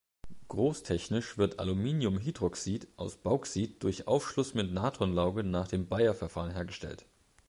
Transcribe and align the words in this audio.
Großtechnisch 0.47 1.37
wird 1.37 1.59
Aluminiumhydroxid 1.59 2.87
aus 2.97 3.17
Bauxit 3.17 3.83
durch 3.83 4.07
Aufschluss 4.07 4.55
mit 4.55 4.71
Natronlauge 4.73 5.43
nach 5.43 5.67
dem 5.67 5.85
Bayer-Verfahren 5.87 6.49
hergestellt. 6.55 7.05